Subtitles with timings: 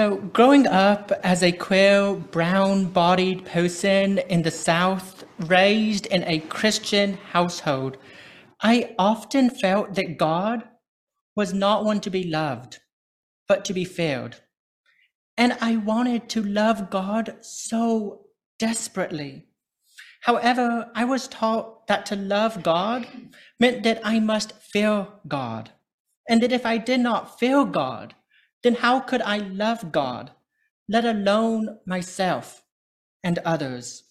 [0.00, 6.38] So, growing up as a queer, brown bodied person in the South, raised in a
[6.38, 7.98] Christian household,
[8.62, 10.64] I often felt that God
[11.36, 12.78] was not one to be loved,
[13.46, 14.36] but to be feared.
[15.36, 18.22] And I wanted to love God so
[18.58, 19.48] desperately.
[20.22, 23.06] However, I was taught that to love God
[23.58, 25.72] meant that I must fear God,
[26.26, 28.14] and that if I did not fear God,
[28.62, 30.32] then how could I love God,
[30.88, 32.62] let alone myself
[33.22, 34.04] and others?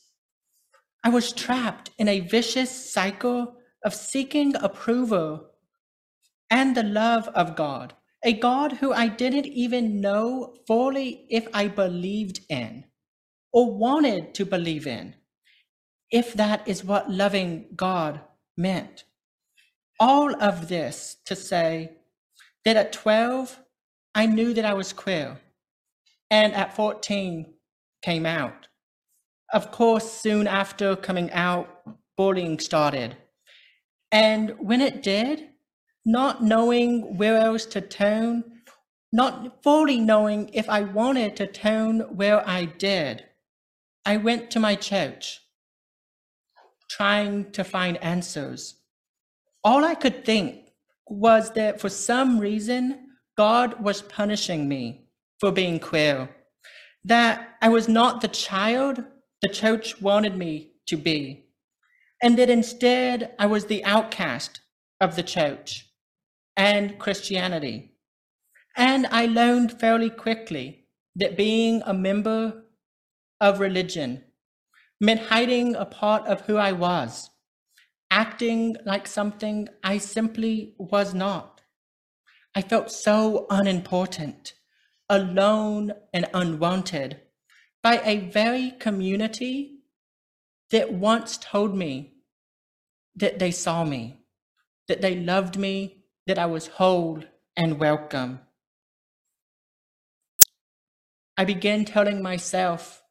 [1.04, 5.52] I was trapped in a vicious cycle of seeking approval
[6.50, 11.68] and the love of God, a God who I didn't even know fully if I
[11.68, 12.86] believed in
[13.54, 15.16] or wanted to believe in,
[16.12, 18.22] if that is what loving God
[18.58, 19.06] meant.
[20.00, 21.98] All of this to say
[22.66, 23.60] that at 12,
[24.20, 25.40] I knew that I was queer,
[26.30, 27.54] and at 14,
[28.02, 28.68] came out.
[29.54, 31.70] Of course, soon after coming out,
[32.18, 33.16] bullying started.
[34.12, 35.52] And when it did,
[36.06, 38.44] not knowing where else to turn,
[39.14, 43.24] not fully knowing if I wanted to turn where I did,
[44.06, 45.40] I went to my church,
[46.90, 48.76] trying to find answers.
[49.64, 50.74] All I could think
[51.08, 53.06] was that for some reason,
[53.40, 55.08] God was punishing me
[55.40, 56.30] for being queer,
[57.06, 59.02] that I was not the child
[59.42, 61.46] the church wanted me to be,
[62.22, 64.60] and that instead I was the outcast
[65.00, 65.88] of the church
[66.58, 67.94] and Christianity.
[68.76, 72.66] And I learned fairly quickly that being a member
[73.40, 74.22] of religion
[75.00, 77.30] meant hiding a part of who I was,
[78.12, 81.59] acting like something I simply was not.
[82.60, 84.52] I felt so unimportant,
[85.08, 87.22] alone, and unwanted
[87.82, 89.78] by a very community
[90.70, 92.16] that once told me
[93.16, 94.26] that they saw me,
[94.90, 97.24] that they loved me, that I was whole
[97.56, 98.42] and welcome.
[101.38, 103.02] I began telling myself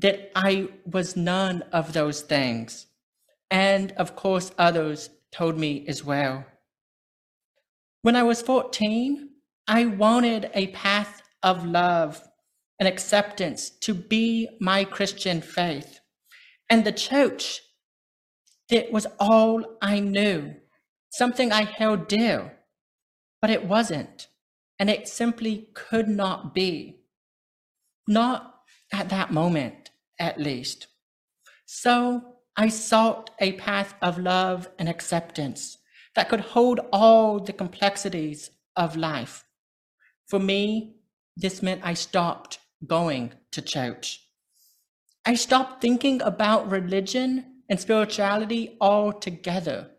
[0.00, 2.86] that I was none of those things.
[3.52, 6.44] And of course, others told me as well.
[8.04, 9.30] When I was 14,
[9.66, 12.22] I wanted a path of love
[12.78, 16.00] and acceptance to be my Christian faith.
[16.68, 17.62] And the church,
[18.68, 20.54] it was all I knew,
[21.08, 22.58] something I held dear,
[23.40, 24.28] but it wasn't.
[24.78, 26.98] And it simply could not be.
[28.06, 28.54] Not
[28.92, 29.88] at that moment,
[30.20, 30.88] at least.
[31.64, 35.78] So I sought a path of love and acceptance
[36.14, 39.44] that could hold all the complexities of life.
[40.26, 40.96] For me,
[41.36, 44.20] this meant I stopped going to church.
[45.26, 49.90] I stopped thinking about religion and spirituality altogether.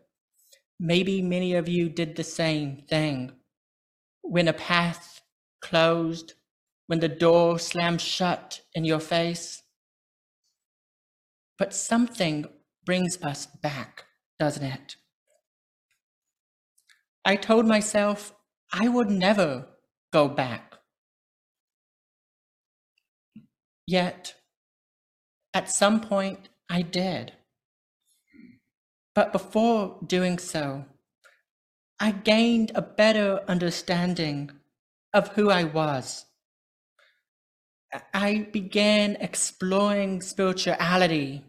[0.78, 3.32] Maybe many of you did the same thing.
[4.22, 5.20] When a path
[5.60, 6.34] closed,
[6.86, 9.62] when the door slammed shut in your face.
[11.58, 12.46] But something
[12.84, 14.04] brings us back,
[14.38, 14.96] doesn't it?
[17.26, 18.32] I told myself
[18.72, 19.66] I would never
[20.12, 20.74] go back.
[23.84, 24.36] Yet,
[25.52, 27.32] at some point, I did.
[29.12, 30.84] But before doing so,
[31.98, 34.52] I gained a better understanding
[35.12, 36.26] of who I was.
[38.14, 41.42] I began exploring spirituality,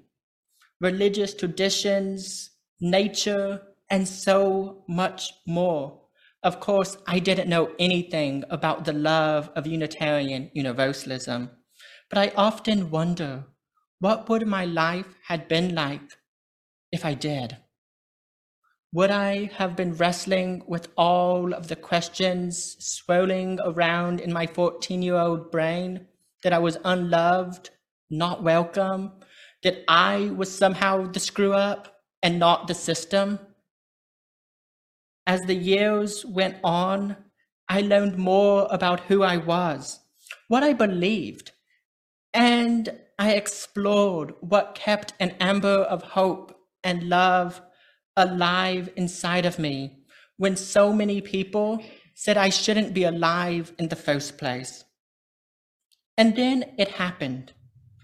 [0.81, 2.49] religious traditions,
[2.79, 6.01] nature, and so much more.
[6.43, 11.49] Of course, I didn't know anything about the love of Unitarian Universalism,
[12.09, 13.45] but I often wonder
[13.99, 16.17] what would my life had been like
[16.91, 17.57] if I did?
[18.93, 25.01] Would I have been wrestling with all of the questions swirling around in my 14
[25.01, 26.07] year old brain
[26.43, 27.72] that I was unloved,
[28.09, 29.11] not welcome,
[29.63, 33.40] that I was somehow the screw up and not the system?
[35.28, 37.18] As the years went on,
[37.68, 40.00] I learned more about who I was,
[40.47, 41.52] what I believed,
[42.34, 47.62] and I explored what kept an ember of hope and love
[48.16, 49.97] alive inside of me
[50.38, 51.84] when so many people
[52.16, 54.85] said I shouldn't be alive in the first place.
[56.18, 57.52] And then it happened.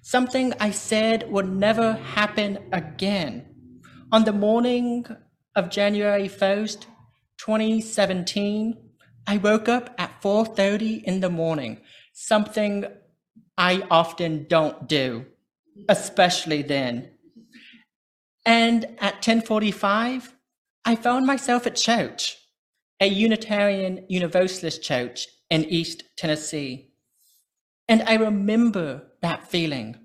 [0.02, 3.46] Something I said would never happen again.
[4.12, 5.06] On the morning
[5.56, 6.86] of January 1st,
[7.46, 8.78] 2017,
[9.28, 11.82] I woke up at 4:30 in the morning,
[12.14, 12.86] something
[13.58, 15.26] I often don't do,
[15.90, 17.18] especially then.
[18.46, 20.38] And at 1045,
[20.86, 22.38] I found myself at church,
[23.02, 26.94] a Unitarian Universalist church in East Tennessee.
[27.90, 28.88] And I remember
[29.22, 29.98] that feeling.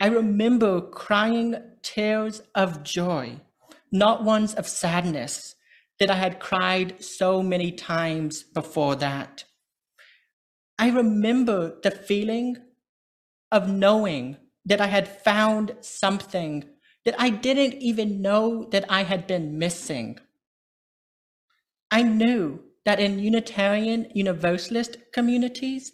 [0.00, 3.42] I remember crying tears of joy,
[3.92, 5.54] not ones of sadness
[5.98, 9.44] that I had cried so many times before that.
[10.78, 12.56] I remember the feeling
[13.50, 16.64] of knowing that I had found something
[17.04, 20.18] that I didn't even know that I had been missing.
[21.90, 25.92] I knew that in Unitarian Universalist communities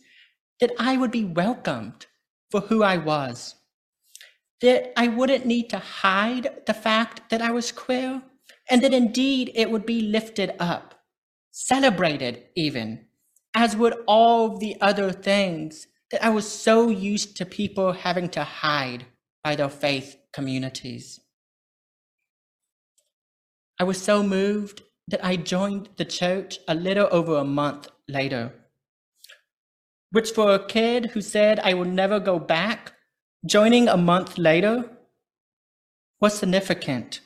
[0.60, 2.06] that I would be welcomed
[2.50, 3.54] for who I was,
[4.60, 8.22] that I wouldn't need to hide the fact that I was queer,
[8.70, 10.94] and that indeed it would be lifted up,
[11.50, 13.06] celebrated even,
[13.54, 18.44] as would all the other things that I was so used to people having to
[18.44, 19.06] hide
[19.42, 21.20] by their faith communities.
[23.80, 28.52] I was so moved that I joined the church a little over a month later,
[30.10, 32.92] which for a kid who said I would never go back,
[33.44, 34.88] joining a month later
[36.20, 37.20] was significant.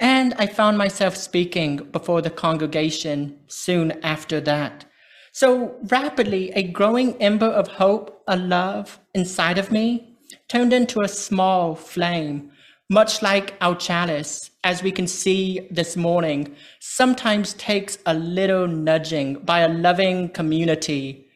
[0.00, 4.84] And I found myself speaking before the congregation soon after that.
[5.32, 10.16] So rapidly, a growing ember of hope, a love inside of me,
[10.48, 12.50] turned into a small flame,
[12.90, 19.34] much like our chalice, as we can see this morning, sometimes takes a little nudging
[19.34, 21.26] by a loving community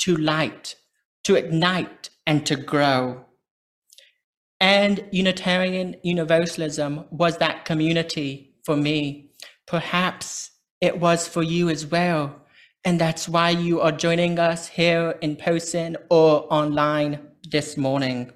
[0.00, 0.76] to light,
[1.24, 3.24] to ignite, and to grow.
[4.60, 9.30] And Unitarian Universalism was that community for me.
[9.66, 12.40] Perhaps it was for you as well.
[12.84, 17.20] And that's why you are joining us here in person or online
[17.50, 18.32] this morning.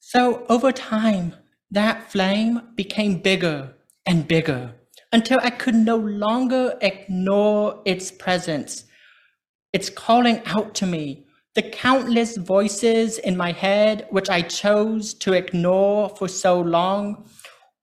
[0.00, 1.34] So over time,
[1.70, 3.74] that flame became bigger
[4.04, 4.74] and bigger
[5.12, 8.84] until I could no longer ignore its presence.
[9.72, 15.32] It's calling out to me, the countless voices in my head, which I chose to
[15.32, 17.28] ignore for so long,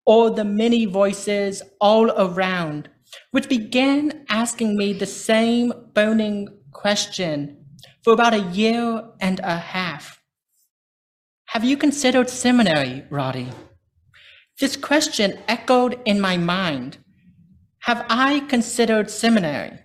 [0.05, 2.89] or the many voices all around
[3.31, 7.65] which began asking me the same burning question
[8.03, 10.21] for about a year and a half.
[11.47, 13.49] Have you considered seminary, Roddy?
[14.59, 16.97] This question echoed in my mind.
[17.79, 19.79] Have I considered seminary?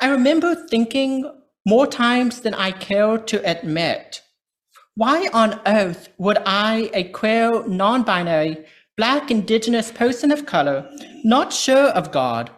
[0.00, 1.30] I remember thinking
[1.66, 4.22] more times than I care to admit.
[4.96, 8.64] Why on earth would I, a queer, non binary,
[8.96, 10.88] black, indigenous person of color,
[11.24, 12.50] not sure of God,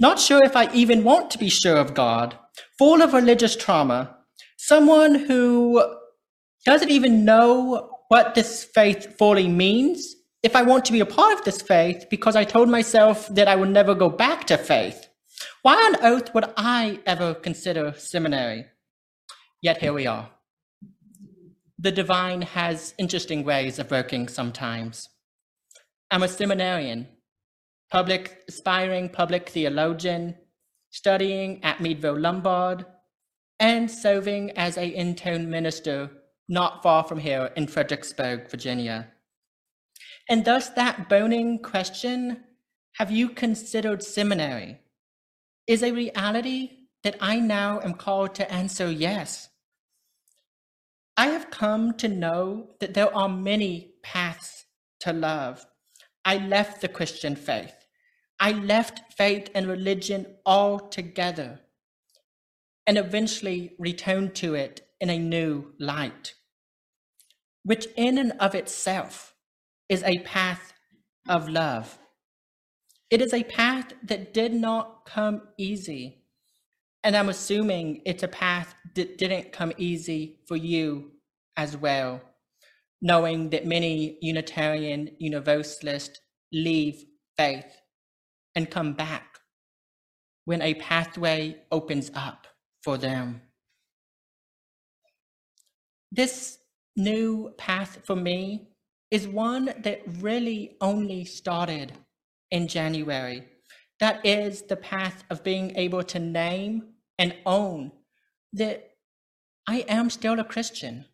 [0.00, 2.36] not sure if I even want to be sure of God,
[2.78, 4.16] full of religious trauma,
[4.56, 5.82] someone who
[6.64, 11.34] doesn't even know what this faith fully means, if I want to be a part
[11.34, 15.07] of this faith because I told myself that I would never go back to faith.
[15.62, 18.66] Why on earth would I ever consider seminary?
[19.60, 20.30] Yet here we are.
[21.78, 25.08] The divine has interesting ways of working sometimes.
[26.10, 27.08] I'm a seminarian,
[27.90, 30.36] public aspiring public theologian,
[30.90, 32.86] studying at Meadville Lombard,
[33.58, 36.10] and serving as a intern minister
[36.48, 39.08] not far from here in Fredericksburg, Virginia.
[40.28, 42.44] And thus that burning question,
[42.94, 44.80] have you considered seminary,
[45.68, 46.70] is a reality
[47.04, 49.50] that I now am called to answer yes.
[51.16, 54.64] I have come to know that there are many paths
[55.00, 55.66] to love.
[56.24, 57.74] I left the Christian faith.
[58.40, 61.60] I left faith and religion altogether
[62.86, 66.34] and eventually returned to it in a new light,
[67.64, 69.34] which in and of itself
[69.88, 70.72] is a path
[71.28, 71.98] of love.
[73.10, 76.24] It is a path that did not come easy.
[77.02, 81.12] And I'm assuming it's a path that didn't come easy for you
[81.56, 82.20] as well,
[83.00, 86.20] knowing that many Unitarian Universalists
[86.52, 87.04] leave
[87.36, 87.80] faith
[88.54, 89.38] and come back
[90.44, 92.46] when a pathway opens up
[92.82, 93.40] for them.
[96.10, 96.58] This
[96.96, 98.68] new path for me
[99.10, 101.92] is one that really only started
[102.50, 103.44] in January.
[104.00, 107.92] That is the path of being able to name and own
[108.52, 108.90] that
[109.66, 111.04] I am still a Christian,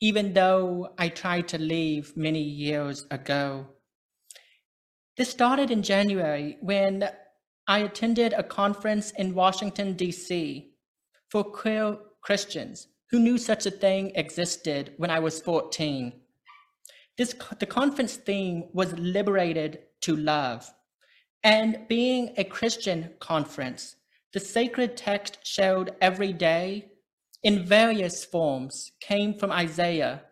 [0.00, 3.68] even though I tried to leave many years ago.
[5.16, 7.08] This started in January when
[7.68, 10.72] I attended a conference in Washington, D.C.,
[11.30, 16.12] for queer Christians who knew such a thing existed when I was 14.
[17.16, 20.72] This, the conference theme was liberated to love.
[21.42, 23.96] And being a Christian conference,
[24.32, 26.92] the sacred text showed every day
[27.42, 30.22] in various forms came from Isaiah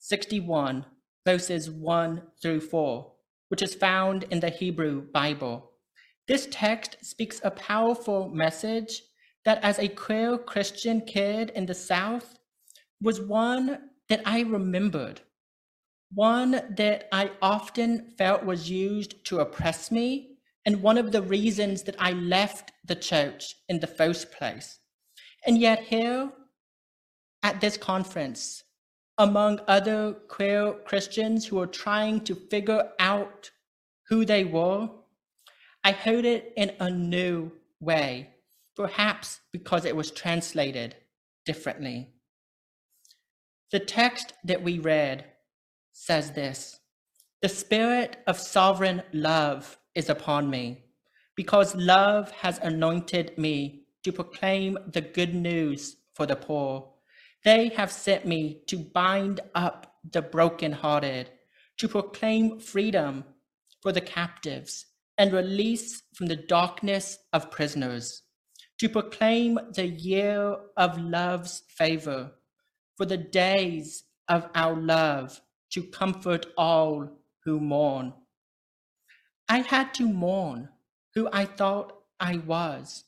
[0.00, 0.84] 61,
[1.24, 3.12] verses 1 through 4,
[3.48, 5.72] which is found in the Hebrew Bible.
[6.28, 9.02] This text speaks a powerful message
[9.46, 12.38] that as a queer Christian kid in the South
[13.00, 15.22] was one that I remembered,
[16.14, 21.82] one that I often felt was used to oppress me, and one of the reasons
[21.82, 24.78] that I left the church in the first place.
[25.46, 26.30] And yet, here
[27.42, 28.62] at this conference,
[29.18, 33.50] among other queer Christians who were trying to figure out
[34.08, 34.88] who they were,
[35.82, 38.34] I heard it in a new way
[38.76, 40.96] perhaps because it was translated
[41.46, 42.08] differently.
[43.70, 45.24] The text that we read
[45.94, 46.78] says this
[47.40, 50.84] The Spirit of sovereign love is upon me,
[51.34, 56.92] because love has anointed me to proclaim the good news for the poor.
[57.44, 61.30] They have sent me to bind up the brokenhearted,
[61.78, 63.24] to proclaim freedom
[63.80, 64.84] for the captives,
[65.16, 68.24] and release from the darkness of prisoners
[68.78, 72.32] to proclaim the year of love's favor,
[72.96, 75.40] for the days of our love,
[75.70, 77.08] to comfort all
[77.44, 78.12] who mourn.
[79.48, 80.68] I had to mourn
[81.14, 83.04] who I thought I was.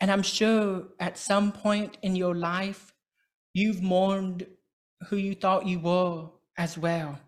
[0.00, 2.92] And I'm sure at some point in your life,
[3.52, 4.46] you've mourned
[5.08, 7.18] who you thought you were as well.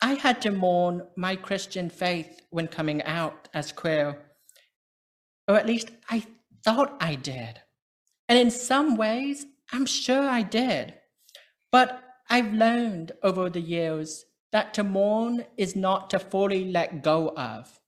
[0.00, 4.26] I had to mourn my Christian faith when coming out as queer
[5.48, 6.26] or at least I
[6.64, 7.60] thought I did.
[8.28, 10.94] And in some ways, I'm sure I did.
[11.70, 17.32] But I've learned over the years that to mourn is not to fully let go
[17.36, 17.78] of,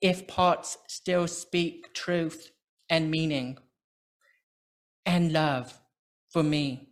[0.00, 2.52] if parts still speak truth
[2.88, 3.58] and meaning
[5.04, 5.78] and love
[6.30, 6.88] for me.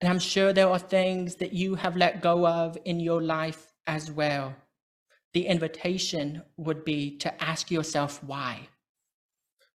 [0.00, 3.72] And I'm sure there are things that you have let go of in your life
[3.86, 4.56] as well.
[5.32, 8.68] The invitation would be to ask yourself why.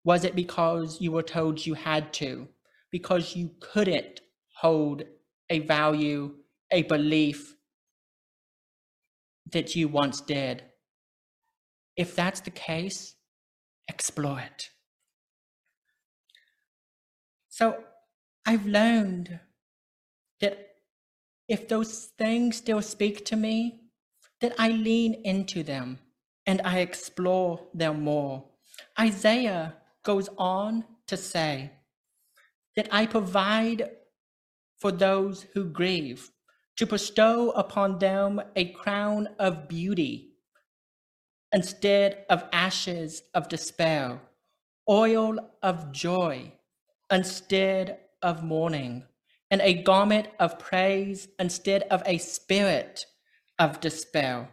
[0.04, 2.48] Was it because you were told you had to?
[2.90, 4.20] Because you couldn't
[4.56, 5.04] hold
[5.52, 6.34] a value,
[6.70, 7.54] a belief
[9.52, 10.64] that you once did?
[11.94, 13.14] If that's the case,
[13.86, 14.70] explore it.
[17.50, 17.84] So
[18.46, 19.40] I've learned
[20.40, 20.68] that
[21.48, 23.80] if those things still speak to me,
[24.40, 25.98] that I lean into them
[26.46, 28.44] and I explore them more.
[28.98, 31.72] Isaiah goes on to say
[32.74, 33.90] that I provide
[34.82, 36.32] for those who grieve,
[36.74, 40.32] to bestow upon them a crown of beauty
[41.52, 44.20] instead of ashes of despair,
[44.90, 46.52] oil of joy
[47.12, 49.04] instead of mourning,
[49.52, 53.04] and a garment of praise instead of a spirit
[53.60, 54.50] of despair.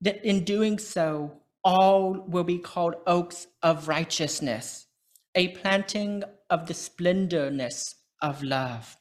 [0.00, 4.86] That in doing so, all will be called oaks of righteousness,
[5.34, 8.96] a planting of the splendorness of love.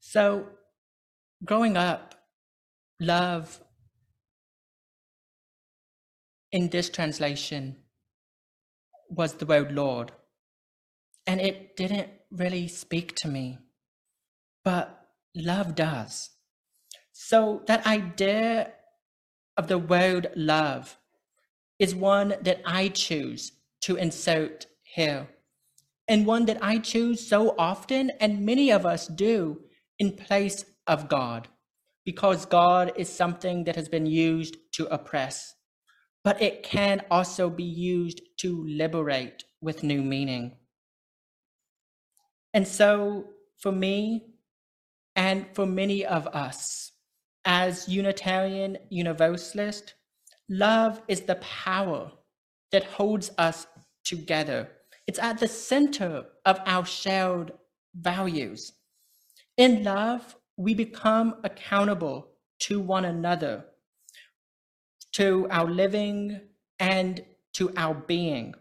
[0.00, 0.46] So,
[1.44, 2.14] growing up,
[3.00, 3.60] love
[6.50, 7.76] in this translation
[9.10, 10.12] was the word Lord.
[11.26, 13.58] And it didn't really speak to me,
[14.64, 16.30] but love does.
[17.12, 18.72] So, that idea
[19.56, 20.96] of the word love
[21.78, 25.28] is one that I choose to insert here,
[26.08, 29.60] and one that I choose so often, and many of us do,
[29.98, 31.48] in place of God,
[32.04, 35.54] because God is something that has been used to oppress,
[36.24, 40.56] but it can also be used to liberate with new meaning.
[42.54, 44.34] And so, for me,
[45.14, 46.92] and for many of us,
[47.44, 49.94] as Unitarian Universalist,
[50.48, 52.12] love is the power
[52.72, 53.66] that holds us
[54.04, 54.70] together.
[55.08, 57.52] It's at the center of our shared
[57.96, 58.74] values.
[59.56, 62.28] In love, we become accountable
[62.60, 63.66] to one another,
[65.14, 66.42] to our living
[66.78, 67.24] and
[67.54, 68.54] to our being.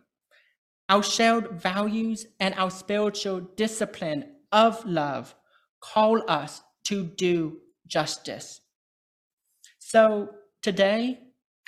[0.89, 5.36] Our shared values and our spiritual discipline of love
[5.82, 8.62] call us to do justice.
[9.80, 10.30] So
[10.63, 11.20] today,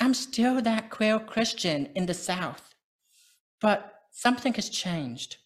[0.02, 2.76] I'm still that queer Christian in the South.
[3.62, 5.38] but something has changed.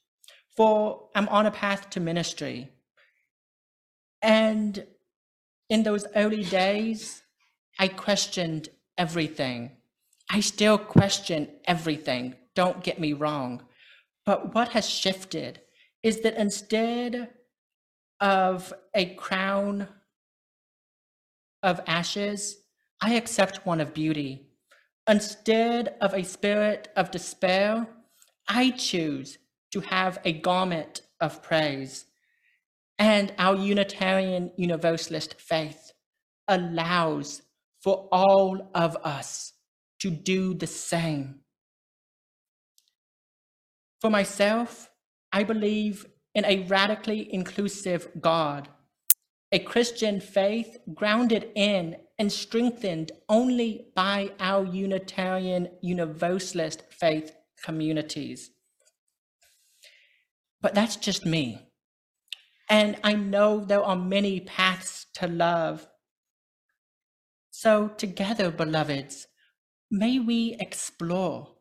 [0.58, 2.70] For I'm on a path to ministry.
[4.22, 4.86] And
[5.70, 7.22] in those early days,
[7.77, 9.72] I questioned everything.
[10.30, 13.63] I still question everything, don't get me wrong.
[14.25, 15.62] But what has shifted
[16.01, 17.30] is that instead
[18.20, 19.88] of a crown
[21.62, 22.58] of ashes,
[23.01, 24.48] I accept one of beauty.
[25.08, 27.88] Instead of a spirit of despair,
[28.48, 29.38] I choose
[29.72, 32.06] to have a garment of praise.
[33.00, 35.94] And our Unitarian Universalist faith
[36.48, 37.42] allows
[37.82, 39.54] for all of us
[40.00, 41.40] to do the same.
[44.00, 44.90] For myself,
[45.32, 48.68] I believe in a radically inclusive God,
[49.52, 58.51] a Christian faith grounded in and strengthened only by our Unitarian Universalist faith communities.
[60.62, 61.60] But that's just me.
[62.70, 65.88] And I know there are many paths to love.
[67.51, 69.27] So, together, beloveds,
[69.91, 71.55] may we explore,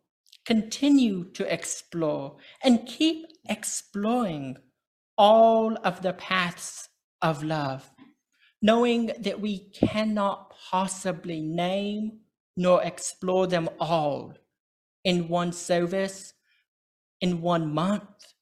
[0.47, 4.57] continue to explore, and keep exploring
[5.19, 6.89] all of the paths
[7.21, 7.91] of love,
[8.63, 12.21] knowing that we cannot possibly name
[12.57, 14.35] nor explore them all
[15.05, 16.35] in one service,
[17.21, 18.35] in one month,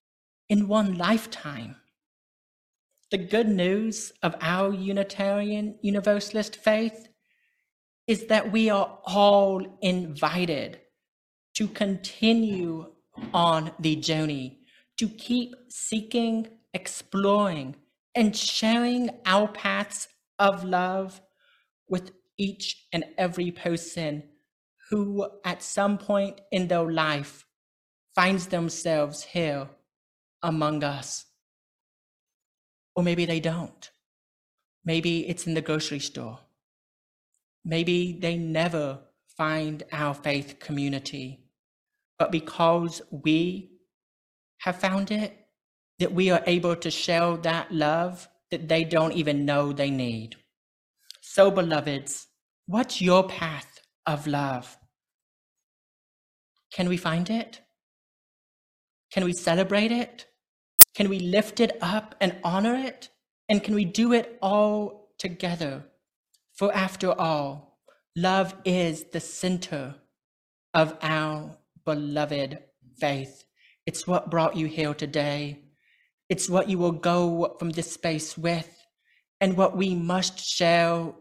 [0.48, 1.76] in one lifetime.
[3.10, 7.08] The good news of our Unitarian Universalist faith
[8.06, 10.80] is that we are all invited
[11.54, 12.86] to continue
[13.34, 14.60] on the journey,
[14.98, 17.76] to keep seeking, exploring,
[18.14, 21.20] and sharing our paths of love
[21.88, 24.22] with each and every person
[24.90, 27.46] who at some point in their life
[28.14, 29.68] finds themselves here
[30.42, 31.26] among us.
[32.96, 33.90] Or maybe they don't.
[34.84, 36.40] Maybe it's in the grocery store.
[37.64, 38.98] Maybe they never
[39.36, 41.44] find our faith community.
[42.18, 43.70] But because we
[44.58, 45.36] have found it,
[46.00, 50.34] that we are able to share that love that they don't even know they need.
[51.20, 52.26] So, beloveds,
[52.66, 54.76] what's your path of love?
[56.72, 57.60] Can we find it?
[59.12, 60.26] Can we celebrate it?
[60.94, 63.08] Can we lift it up and honor it?
[63.48, 65.84] And can we do it all together?
[66.54, 67.78] For after all,
[68.16, 69.96] love is the center
[70.74, 72.58] of our beloved
[72.98, 73.44] faith.
[73.86, 75.58] It's what brought you here today.
[76.28, 78.68] It's what you will go from this space with
[79.40, 81.12] and what we must share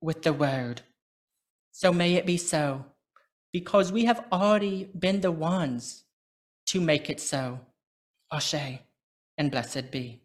[0.00, 0.82] with the world.
[1.72, 2.86] So may it be so
[3.54, 6.02] because we have already been the ones
[6.66, 7.60] to make it so.
[8.32, 8.80] Ashe,
[9.38, 10.23] and blessed be.